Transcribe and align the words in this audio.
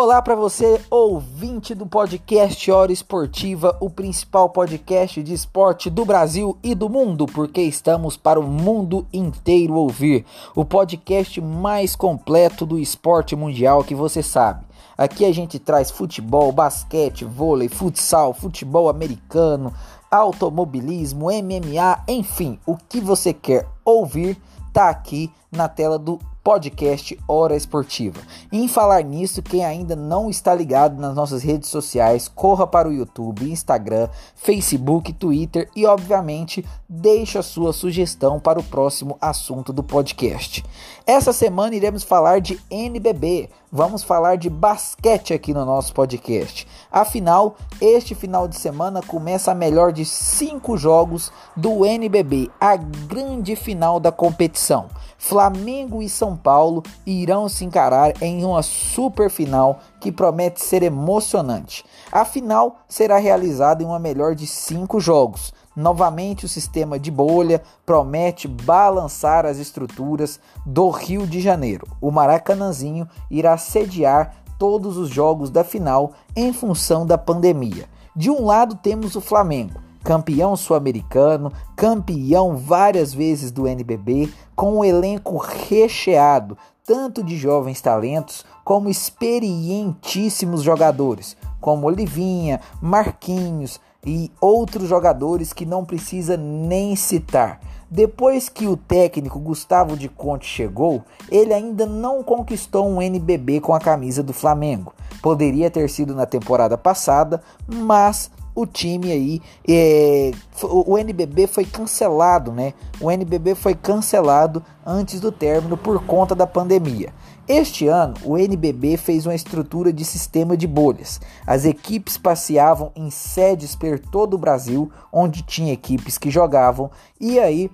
Olá 0.00 0.22
para 0.22 0.36
você, 0.36 0.80
ouvinte 0.88 1.74
do 1.74 1.84
podcast 1.84 2.70
Hora 2.70 2.92
Esportiva, 2.92 3.76
o 3.80 3.90
principal 3.90 4.48
podcast 4.48 5.20
de 5.20 5.34
esporte 5.34 5.90
do 5.90 6.04
Brasil 6.04 6.56
e 6.62 6.72
do 6.72 6.88
mundo, 6.88 7.26
porque 7.26 7.60
estamos 7.62 8.16
para 8.16 8.38
o 8.38 8.44
mundo 8.44 9.04
inteiro 9.12 9.74
ouvir. 9.74 10.24
O 10.54 10.64
podcast 10.64 11.40
mais 11.40 11.96
completo 11.96 12.64
do 12.64 12.78
esporte 12.78 13.34
mundial 13.34 13.82
que 13.82 13.92
você 13.92 14.22
sabe. 14.22 14.64
Aqui 14.96 15.24
a 15.24 15.34
gente 15.34 15.58
traz 15.58 15.90
futebol, 15.90 16.52
basquete, 16.52 17.24
vôlei, 17.24 17.68
futsal, 17.68 18.32
futebol 18.32 18.88
americano, 18.88 19.74
automobilismo, 20.08 21.26
MMA, 21.26 22.04
enfim, 22.06 22.60
o 22.64 22.76
que 22.76 23.00
você 23.00 23.32
quer 23.32 23.66
ouvir 23.84 24.40
tá 24.72 24.90
aqui 24.90 25.28
na 25.50 25.68
tela 25.68 25.98
do 25.98 26.20
podcast 26.48 27.18
Hora 27.28 27.54
Esportiva. 27.54 28.22
E 28.50 28.58
em 28.58 28.68
falar 28.68 29.04
nisso, 29.04 29.42
quem 29.42 29.66
ainda 29.66 29.94
não 29.94 30.30
está 30.30 30.54
ligado 30.54 30.98
nas 30.98 31.14
nossas 31.14 31.42
redes 31.42 31.68
sociais, 31.68 32.26
corra 32.26 32.66
para 32.66 32.88
o 32.88 32.92
YouTube, 32.92 33.52
Instagram, 33.52 34.08
Facebook, 34.34 35.12
Twitter 35.12 35.68
e, 35.76 35.84
obviamente, 35.84 36.64
deixe 36.88 37.36
a 37.36 37.42
sua 37.42 37.74
sugestão 37.74 38.40
para 38.40 38.58
o 38.58 38.62
próximo 38.62 39.18
assunto 39.20 39.74
do 39.74 39.82
podcast. 39.82 40.64
Essa 41.06 41.34
semana 41.34 41.76
iremos 41.76 42.02
falar 42.02 42.40
de 42.40 42.58
NBB, 42.70 43.50
vamos 43.70 44.02
falar 44.02 44.36
de 44.36 44.48
basquete 44.48 45.34
aqui 45.34 45.52
no 45.52 45.66
nosso 45.66 45.92
podcast. 45.92 46.66
Afinal, 46.90 47.56
este 47.78 48.14
final 48.14 48.48
de 48.48 48.56
semana 48.56 49.02
começa 49.02 49.52
a 49.52 49.54
melhor 49.54 49.92
de 49.92 50.06
cinco 50.06 50.78
jogos 50.78 51.30
do 51.54 51.84
NBB, 51.84 52.50
a 52.58 52.74
grande 52.76 53.54
final 53.54 54.00
da 54.00 54.10
competição. 54.10 54.88
Flamengo 55.18 56.00
e 56.00 56.08
São 56.08 56.36
Paulo 56.38 56.82
irão 57.04 57.48
se 57.48 57.64
encarar 57.64 58.22
em 58.22 58.44
uma 58.44 58.62
super 58.62 59.28
final 59.28 59.80
que 60.00 60.12
promete 60.12 60.64
ser 60.64 60.82
emocionante. 60.82 61.84
A 62.10 62.24
final 62.24 62.76
será 62.88 63.18
realizada 63.18 63.82
em 63.82 63.86
uma 63.86 63.98
melhor 63.98 64.34
de 64.34 64.46
cinco 64.46 65.00
jogos. 65.00 65.52
Novamente, 65.76 66.44
o 66.44 66.48
sistema 66.48 66.98
de 66.98 67.10
bolha 67.10 67.62
promete 67.84 68.48
balançar 68.48 69.44
as 69.44 69.58
estruturas 69.58 70.40
do 70.64 70.88
Rio 70.88 71.26
de 71.26 71.40
Janeiro. 71.40 71.86
O 72.00 72.10
Maracanãzinho 72.10 73.08
irá 73.30 73.58
sediar 73.58 74.36
todos 74.58 74.96
os 74.96 75.08
jogos 75.08 75.50
da 75.50 75.62
final 75.62 76.12
em 76.34 76.52
função 76.52 77.04
da 77.04 77.18
pandemia. 77.18 77.86
De 78.16 78.30
um 78.30 78.44
lado, 78.44 78.76
temos 78.76 79.14
o 79.14 79.20
Flamengo 79.20 79.87
campeão 80.02 80.56
sul-americano, 80.56 81.52
campeão 81.76 82.56
várias 82.56 83.12
vezes 83.12 83.50
do 83.50 83.66
NBB, 83.66 84.28
com 84.54 84.78
um 84.78 84.84
elenco 84.84 85.36
recheado, 85.36 86.56
tanto 86.84 87.22
de 87.22 87.36
jovens 87.36 87.80
talentos 87.80 88.44
como 88.64 88.88
experientíssimos 88.88 90.62
jogadores, 90.62 91.36
como 91.60 91.86
Olivinha, 91.86 92.60
Marquinhos 92.80 93.80
e 94.06 94.30
outros 94.40 94.88
jogadores 94.88 95.52
que 95.52 95.66
não 95.66 95.84
precisa 95.84 96.36
nem 96.36 96.96
citar. 96.96 97.60
Depois 97.90 98.50
que 98.50 98.66
o 98.66 98.76
técnico 98.76 99.38
Gustavo 99.38 99.96
de 99.96 100.08
Conte 100.08 100.46
chegou, 100.46 101.02
ele 101.30 101.54
ainda 101.54 101.86
não 101.86 102.22
conquistou 102.22 102.86
um 102.86 103.00
NBB 103.00 103.60
com 103.60 103.74
a 103.74 103.80
camisa 103.80 104.22
do 104.22 104.34
Flamengo. 104.34 104.92
Poderia 105.22 105.70
ter 105.70 105.88
sido 105.88 106.14
na 106.14 106.26
temporada 106.26 106.76
passada, 106.76 107.42
mas 107.66 108.30
o 108.60 108.66
time 108.66 109.12
aí, 109.12 109.42
é, 109.68 110.32
o 110.64 110.98
NBB 110.98 111.46
foi 111.46 111.64
cancelado, 111.64 112.50
né? 112.50 112.74
O 113.00 113.08
NBB 113.08 113.54
foi 113.54 113.72
cancelado 113.72 114.60
antes 114.84 115.20
do 115.20 115.30
término 115.30 115.76
por 115.76 116.04
conta 116.04 116.34
da 116.34 116.44
pandemia. 116.44 117.14
Este 117.46 117.86
ano, 117.86 118.14
o 118.24 118.36
NBB 118.36 118.96
fez 118.96 119.26
uma 119.26 119.34
estrutura 119.34 119.92
de 119.92 120.04
sistema 120.04 120.56
de 120.56 120.66
bolhas. 120.66 121.20
As 121.46 121.64
equipes 121.64 122.18
passeavam 122.18 122.90
em 122.96 123.10
sedes 123.10 123.76
por 123.76 124.00
todo 124.00 124.34
o 124.34 124.38
Brasil, 124.38 124.90
onde 125.12 125.42
tinha 125.42 125.72
equipes 125.72 126.18
que 126.18 126.28
jogavam, 126.28 126.90
e 127.20 127.38
aí 127.38 127.70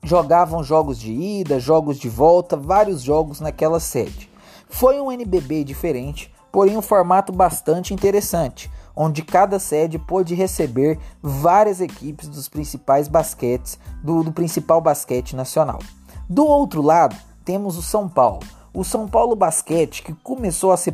jogavam 0.00 0.62
jogos 0.62 0.96
de 0.96 1.12
ida, 1.12 1.58
jogos 1.58 1.98
de 1.98 2.08
volta, 2.08 2.56
vários 2.56 3.02
jogos 3.02 3.40
naquela 3.40 3.80
sede. 3.80 4.30
Foi 4.68 5.00
um 5.00 5.10
NBB 5.10 5.64
diferente, 5.64 6.32
porém 6.52 6.76
um 6.76 6.82
formato 6.82 7.32
bastante 7.32 7.92
interessante 7.92 8.70
onde 8.96 9.22
cada 9.22 9.58
sede 9.58 9.98
pôde 9.98 10.34
receber 10.34 10.98
várias 11.22 11.80
equipes 11.80 12.28
dos 12.28 12.48
principais 12.48 13.08
basquetes 13.08 13.78
do, 14.02 14.22
do 14.22 14.32
principal 14.32 14.80
basquete 14.80 15.34
nacional. 15.34 15.80
Do 16.28 16.46
outro 16.46 16.80
lado, 16.80 17.16
temos 17.44 17.76
o 17.76 17.82
São 17.82 18.08
Paulo. 18.08 18.40
O 18.72 18.82
São 18.82 19.06
Paulo 19.06 19.36
Basquete, 19.36 20.02
que 20.02 20.12
começou 20.12 20.72
a 20.72 20.76
se 20.76 20.92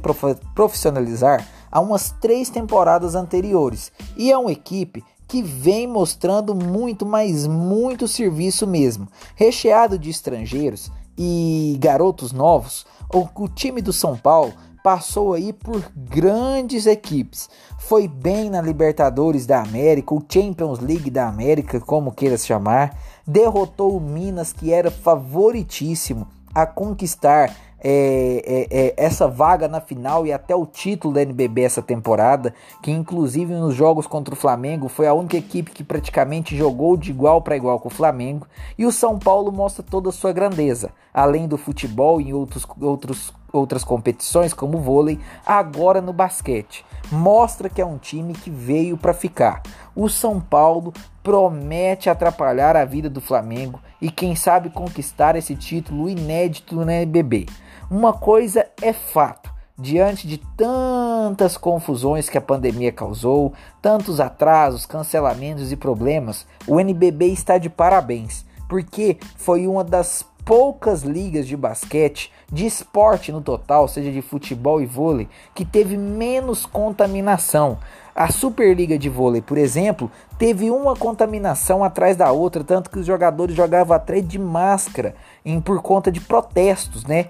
profissionalizar 0.55 1.47
há 1.71 1.81
umas 1.81 2.11
três 2.21 2.51
temporadas 2.51 3.15
anteriores, 3.15 3.91
e 4.17 4.31
é 4.31 4.37
uma 4.37 4.53
equipe 4.53 5.03
que 5.27 5.43
vem 5.43 5.87
mostrando 5.87 6.55
muito, 6.55 7.07
mas 7.07 7.47
muito 7.47 8.09
serviço 8.09 8.67
mesmo. 8.67 9.09
Recheado 9.37 9.99
de 9.99 10.11
estrangeiros 10.11 10.91
e 11.17 11.79
garotos 11.81 12.33
novos, 12.33 12.85
o, 13.15 13.29
o 13.45 13.49
time 13.49 13.81
do 13.81 13.93
São 13.93 14.17
Paulo 14.17 14.53
passou 14.83 15.35
aí 15.35 15.53
por 15.53 15.83
grandes 15.95 16.87
equipes. 16.87 17.49
Foi 17.79 18.07
bem 18.07 18.51
na 18.51 18.61
Libertadores 18.61 19.47
da 19.47 19.61
América, 19.63 20.15
o 20.15 20.25
Champions 20.29 20.79
League 20.79 21.11
da 21.11 21.27
América, 21.27 21.81
como 21.81 22.13
queira 22.13 22.37
se 22.37 22.47
chamar. 22.47 22.97
Derrotou 23.27 23.97
o 23.97 24.01
Minas, 24.01 24.53
que 24.53 24.73
era 24.73 24.91
favoritíssimo 24.91 26.27
a 26.55 26.67
conquistar 26.67 27.55
é, 27.83 28.69
é, 28.71 28.79
é, 28.79 28.95
essa 28.97 29.27
vaga 29.27 29.67
na 29.67 29.81
final 29.81 30.27
e 30.27 30.33
até 30.33 30.55
o 30.55 30.67
título 30.67 31.15
da 31.15 31.23
NBB 31.23 31.63
essa 31.63 31.81
temporada, 31.81 32.55
que 32.83 32.91
inclusive 32.91 33.55
nos 33.55 33.75
jogos 33.75 34.07
contra 34.07 34.35
o 34.35 34.37
Flamengo 34.37 34.87
foi 34.89 35.07
a 35.07 35.15
única 35.15 35.39
equipe 35.39 35.71
que 35.71 35.83
praticamente 35.83 36.55
jogou 36.55 36.97
de 36.97 37.11
igual 37.11 37.41
para 37.41 37.57
igual 37.57 37.81
com 37.81 37.89
o 37.89 37.93
Flamengo. 37.93 38.47
E 38.77 38.85
o 38.85 38.93
São 38.93 39.19
Paulo 39.19 39.51
mostra 39.51 39.83
toda 39.83 40.11
a 40.11 40.13
sua 40.13 40.33
grandeza, 40.33 40.91
além 41.13 41.49
do 41.49 41.57
futebol 41.57 42.21
e 42.21 42.35
outros, 42.35 42.67
outros 42.81 43.33
outras 43.53 43.85
competições 43.85 44.53
como 44.53 44.79
o 44.79 44.81
vôlei, 44.81 45.19
agora 45.45 46.01
no 46.01 46.13
basquete. 46.13 46.85
Mostra 47.11 47.69
que 47.69 47.81
é 47.81 47.87
um 47.87 47.99
time 47.99 48.33
que 48.33 48.51
veio 48.51 48.97
para 48.97 49.13
ficar. 49.13 49.63
O 49.95 50.09
São 50.09 50.41
Paulo 50.41 50.93
promete 51.23 52.09
atrapalhar 52.09 52.77
a 52.77 52.85
vida 52.85 53.11
do 53.11 53.21
Flamengo 53.21 53.81
e 54.01 54.11
quem 54.11 54.35
sabe 54.35 54.71
conquistar 54.71 55.37
esse 55.37 55.55
título 55.55 56.09
inédito 56.09 56.85
na 56.85 56.95
NBB. 56.95 57.47
Uma 57.91 58.13
coisa 58.13 58.67
é 58.81 58.93
fato, 58.93 59.53
diante 59.77 60.29
de 60.29 60.39
tantas 60.39 61.57
confusões 61.57 62.29
que 62.29 62.39
a 62.39 62.41
pandemia 62.41 62.93
causou, 62.93 63.53
tantos 63.83 64.21
atrasos, 64.21 64.87
cancelamentos 64.87 65.73
e 65.73 65.77
problemas, 65.77 66.47
o 66.67 66.79
NBB 66.79 67.27
está 67.27 67.59
de 67.59 67.69
parabéns, 67.69 68.45
porque 68.69 69.19
foi 69.37 69.67
uma 69.67 69.83
das 69.83 70.25
poucas 70.51 71.05
ligas 71.05 71.47
de 71.47 71.57
basquete, 71.57 72.33
de 72.51 72.67
esporte 72.67 73.31
no 73.31 73.41
total, 73.41 73.87
seja 73.87 74.11
de 74.11 74.21
futebol 74.21 74.83
e 74.83 74.85
vôlei, 74.85 75.29
que 75.55 75.65
teve 75.65 75.97
menos 75.97 76.67
contaminação. 76.67 77.79
A 78.13 78.33
Superliga 78.33 78.99
de 78.99 79.09
Vôlei, 79.09 79.41
por 79.41 79.57
exemplo, 79.57 80.11
teve 80.37 80.69
uma 80.69 80.97
contaminação 80.97 81.85
atrás 81.85 82.17
da 82.17 82.33
outra, 82.33 82.65
tanto 82.65 82.91
que 82.91 82.99
os 82.99 83.07
jogadores 83.07 83.55
jogavam 83.55 83.95
atrás 83.95 84.27
de 84.27 84.41
máscara 84.41 85.15
em, 85.45 85.61
por 85.61 85.81
conta 85.83 86.11
de 86.11 86.21
protestos, 86.21 87.05
né? 87.05 87.27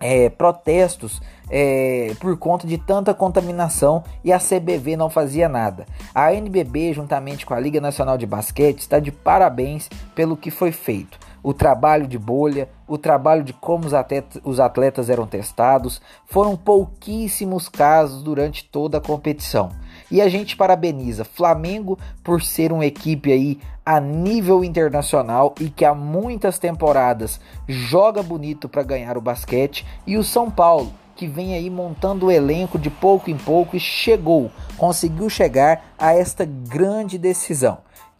É, 0.00 0.28
protestos 0.28 1.22
é, 1.48 2.14
por 2.18 2.36
conta 2.36 2.66
de 2.66 2.78
tanta 2.78 3.14
contaminação 3.14 4.02
e 4.24 4.32
a 4.32 4.40
CBV 4.40 4.96
não 4.96 5.08
fazia 5.08 5.48
nada. 5.48 5.86
A 6.12 6.34
NBB, 6.34 6.94
juntamente 6.94 7.46
com 7.46 7.54
a 7.54 7.60
Liga 7.60 7.80
Nacional 7.80 8.18
de 8.18 8.26
Basquete, 8.26 8.80
está 8.80 8.98
de 8.98 9.12
parabéns 9.12 9.88
pelo 10.16 10.36
que 10.36 10.50
foi 10.50 10.72
feito 10.72 11.29
o 11.42 11.54
trabalho 11.54 12.06
de 12.06 12.18
bolha, 12.18 12.68
o 12.86 12.98
trabalho 12.98 13.42
de 13.42 13.52
como 13.52 13.86
os 13.86 13.94
atletas, 13.94 14.40
os 14.44 14.60
atletas 14.60 15.08
eram 15.08 15.26
testados. 15.26 16.00
Foram 16.26 16.56
pouquíssimos 16.56 17.68
casos 17.68 18.22
durante 18.22 18.64
toda 18.64 18.98
a 18.98 19.00
competição. 19.00 19.70
E 20.10 20.20
a 20.20 20.28
gente 20.28 20.56
parabeniza 20.56 21.24
Flamengo 21.24 21.98
por 22.22 22.42
ser 22.42 22.72
uma 22.72 22.86
equipe 22.86 23.32
aí 23.32 23.60
a 23.84 24.00
nível 24.00 24.62
internacional 24.64 25.54
e 25.60 25.68
que 25.70 25.84
há 25.84 25.94
muitas 25.94 26.58
temporadas 26.58 27.40
joga 27.66 28.22
bonito 28.22 28.68
para 28.68 28.82
ganhar 28.82 29.16
o 29.16 29.20
basquete 29.20 29.86
e 30.06 30.16
o 30.16 30.24
São 30.24 30.50
Paulo 30.50 30.92
que 31.20 31.26
vem 31.26 31.52
aí 31.52 31.68
montando 31.68 32.26
o 32.26 32.30
elenco 32.30 32.78
de 32.78 32.88
pouco 32.88 33.30
em 33.30 33.36
pouco 33.36 33.76
e 33.76 33.80
chegou, 33.80 34.50
conseguiu 34.78 35.28
chegar 35.28 35.92
a 35.98 36.14
esta 36.14 36.46
grande 36.46 37.18
decisão. 37.18 37.76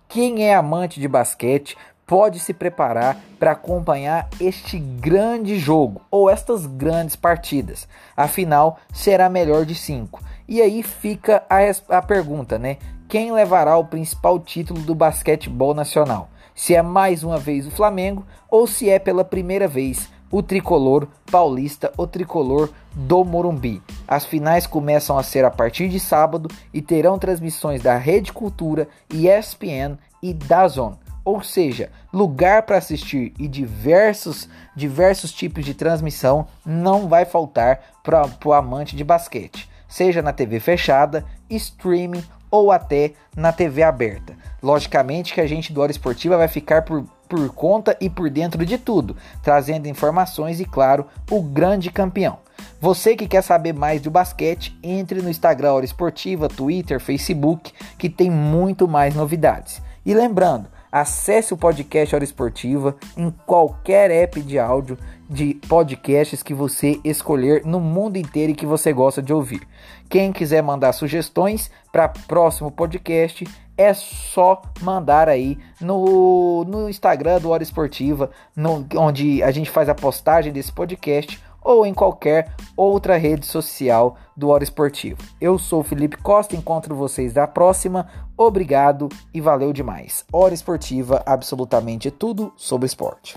Quem 0.07 0.45
é 0.45 0.55
amante 0.55 1.01
de 1.01 1.09
basquete 1.09 1.79
pode 2.11 2.41
se 2.41 2.53
preparar 2.53 3.17
para 3.39 3.53
acompanhar 3.53 4.29
este 4.41 4.81
grande 4.81 5.61
jogo 5.61 6.01
ou 6.11 6.29
estas 6.29 6.67
grandes 6.67 7.15
partidas. 7.15 7.87
Afinal, 8.17 8.81
será 8.93 9.29
melhor 9.29 9.65
de 9.65 9.77
cinco. 9.77 10.21
E 10.49 10.61
aí 10.61 10.83
fica 10.83 11.45
a, 11.49 11.59
a 11.97 12.03
pergunta, 12.03 12.59
né? 12.59 12.79
Quem 13.09 13.31
levará 13.31 13.77
o 13.77 13.85
principal 13.85 14.41
título 14.41 14.81
do 14.81 14.93
basquetebol 14.93 15.73
nacional? 15.73 16.29
Se 16.53 16.75
é 16.75 16.83
mais 16.83 17.23
uma 17.23 17.39
vez 17.39 17.65
o 17.69 17.71
Flamengo 17.71 18.27
ou 18.51 18.67
se 18.67 18.91
é 18.91 18.99
pela 18.99 19.25
primeira 19.25 19.69
vez 19.69 20.09
o 20.33 20.43
tricolor 20.43 21.07
paulista, 21.31 21.93
o 21.97 22.09
tricolor 22.09 22.71
do 22.93 23.25
Morumbi. 23.25 23.81
As 24.09 24.25
finais 24.25 24.67
começam 24.67 25.17
a 25.17 25.23
ser 25.23 25.45
a 25.45 25.51
partir 25.51 25.89
de 25.89 26.01
sábado 26.01 26.51
e 26.75 26.83
terão 26.83 27.21
transmissões 27.21 27.81
da 27.81 27.97
Rede 27.97 28.33
Cultura, 28.33 28.89
ESPN 29.09 29.97
e 30.21 30.35
Dazon. 30.35 30.97
Ou 31.25 31.43
seja, 31.43 31.91
lugar 32.13 32.63
para 32.63 32.79
assistir 32.79 33.35
e 33.39 33.47
diversos, 33.47 34.49
diversos 34.75 35.33
tipos 35.33 35.65
de 35.65 35.75
transmissão 35.75 36.47
não 36.65 37.09
vai 37.09 37.25
faltar 37.25 37.81
para 38.03 38.29
o 38.45 38.53
amante 38.53 38.97
de 38.97 39.05
basquete, 39.05 39.69
seja 39.89 40.23
na 40.23 40.33
TV 40.33 40.61
fechada, 40.61 41.25
streaming 41.49 42.25
ou 42.51 42.73
até 42.73 43.13
na 43.37 43.53
TV 43.53 43.83
aberta. 43.83 44.35
Logicamente 44.63 45.33
que 45.33 45.41
a 45.41 45.47
gente 45.47 45.73
do 45.73 45.81
Hora 45.81 45.93
Esportiva 45.93 46.37
vai 46.37 46.49
ficar 46.49 46.83
por, 46.83 47.05
por 47.29 47.49
conta 47.55 47.97
e 48.01 48.11
por 48.11 48.29
dentro 48.29 48.65
de 48.67 48.77
tudo, 48.77 49.17
trazendo 49.43 49.87
informações 49.87 50.59
e, 50.59 50.65
claro, 50.65 51.07
o 51.31 51.43
grande 51.43 51.91
campeão. 51.91 52.39
Você 52.81 53.15
que 53.15 53.29
quer 53.29 53.43
saber 53.43 53.73
mais 53.73 54.01
do 54.01 54.11
basquete, 54.11 54.77
entre 54.83 55.23
no 55.23 55.31
Instagram 55.31 55.73
Hora 55.73 55.85
Esportiva, 55.85 56.49
Twitter, 56.49 56.99
Facebook, 56.99 57.73
que 57.97 58.09
tem 58.09 58.31
muito 58.31 58.89
mais 58.89 59.15
novidades. 59.15 59.81
E 60.05 60.15
lembrando, 60.15 60.67
acesse 60.91 61.55
o 61.55 61.57
podcast 61.57 62.15
Hora 62.15 62.25
Esportiva 62.25 62.97
em 63.17 63.31
qualquer 63.47 64.11
app 64.11 64.41
de 64.43 64.59
áudio 64.59 64.99
de 65.29 65.55
podcasts 65.69 66.43
que 66.43 66.53
você 66.53 67.01
escolher 67.05 67.65
no 67.65 67.79
mundo 67.79 68.17
inteiro 68.17 68.53
e 68.53 68.55
que 68.55 68.67
você 68.67 68.93
gosta 68.93 69.23
de 69.23 69.33
ouvir. 69.33 69.63
Quem 70.09 70.33
quiser 70.33 70.63
mandar 70.63 70.93
sugestões 70.93 71.71
para 71.93 72.09
próximo 72.09 72.71
podcast, 72.71 73.47
é 73.77 73.95
só 73.95 74.61
mandar 74.83 75.29
aí 75.29 75.57
no, 75.81 76.65
no 76.65 76.91
Instagram 76.91 77.39
do 77.39 77.49
Hora 77.49 77.63
Esportiva, 77.63 78.31
no, 78.55 78.87
onde 78.97 79.43
a 79.43 79.51
gente 79.51 79.71
faz 79.71 79.89
a 79.89 79.95
postagem 79.95 80.53
desse 80.53 80.71
podcast 80.71 81.41
ou 81.63 81.87
em 81.87 81.95
qualquer 81.95 82.55
outra 82.77 83.17
rede 83.17 83.47
social 83.47 84.17
do 84.37 84.49
Hora 84.49 84.65
Esportivo. 84.65 85.23
Eu 85.41 85.59
sou 85.59 85.83
Felipe 85.83 86.17
Costa, 86.17 86.57
encontro 86.57 86.95
vocês 86.95 87.33
da 87.33 87.47
próxima. 87.47 88.09
Obrigado 88.37 89.09
e 89.35 89.41
valeu 89.41 89.73
demais. 89.73 90.25
Hora 90.33 90.55
Esportiva, 90.55 91.23
absolutamente 91.27 92.11
tudo 92.11 92.53
sobre 92.57 92.87
esporte. 92.87 93.37